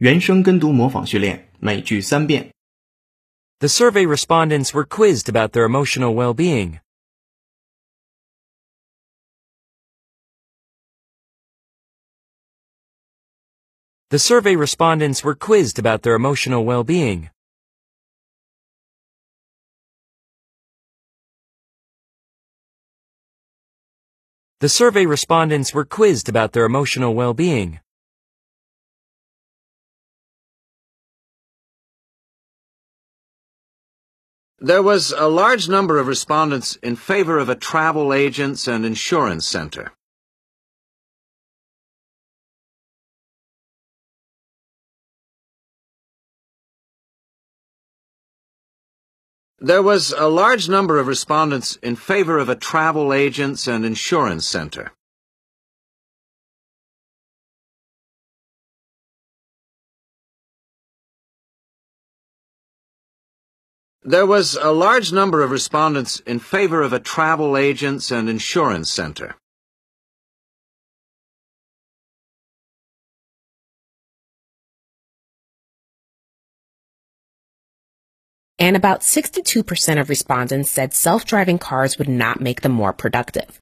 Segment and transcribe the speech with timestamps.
[0.00, 2.52] 原声跟读模仿训练，每句三遍。
[3.60, 6.80] The survey respondents were quizzed about their emotional well-being.
[14.10, 17.30] The survey respondents were quizzed about their emotional well-being.
[24.60, 27.80] The survey respondents were quizzed about their emotional well-being.
[34.63, 39.47] There was a large number of respondents in favor of a travel agents and insurance
[39.47, 39.91] center.
[49.57, 54.45] There was a large number of respondents in favor of a travel agents and insurance
[54.45, 54.91] center.
[64.03, 68.91] There was a large number of respondents in favor of a travel agents and insurance
[68.91, 69.35] center.
[78.57, 83.59] And about 62% of respondents said self-driving cars would not make them more productive.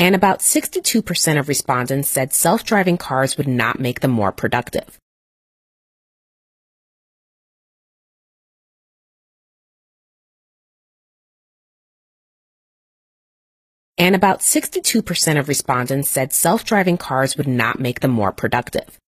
[0.00, 4.98] And about 62% of respondents said self-driving cars would not make them more productive.
[13.98, 18.96] And about 62% of respondents said self-driving cars would not make them more productive.“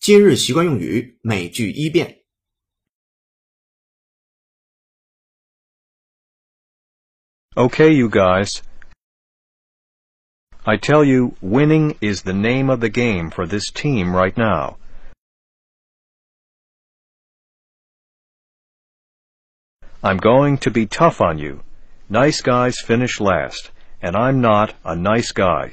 [0.00, 2.22] 今日习惯用语”每句一遍。
[7.54, 8.62] Okay, you guys.
[10.64, 14.78] I tell you, winning is the name of the game for this team right now.
[20.02, 21.60] I'm going to be tough on you.
[22.08, 23.70] Nice guys finish last,
[24.00, 25.72] and I'm not a nice guy.